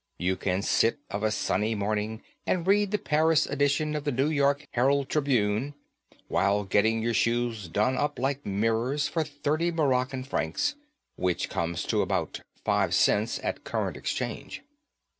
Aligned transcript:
You 0.17 0.35
can 0.35 0.63
sit 0.63 0.97
of 1.11 1.21
a 1.21 1.29
sunny 1.29 1.75
morning 1.75 2.23
and 2.47 2.65
read 2.65 2.89
the 2.89 2.97
Paris 2.97 3.45
edition 3.45 3.95
of 3.95 4.03
the 4.03 4.11
New 4.11 4.29
York 4.29 4.65
Herald 4.71 5.09
Tribune 5.09 5.75
while 6.27 6.63
getting 6.63 7.03
your 7.03 7.13
shoes 7.13 7.67
done 7.67 7.95
up 7.97 8.17
like 8.17 8.43
mirrors 8.43 9.07
for 9.07 9.23
thirty 9.23 9.71
Moroccan 9.71 10.23
francs 10.23 10.73
which 11.17 11.49
comes 11.49 11.83
to 11.83 12.01
about 12.01 12.41
five 12.65 12.95
cents 12.95 13.39
at 13.43 13.63
current 13.63 13.95
exchange. 13.95 14.63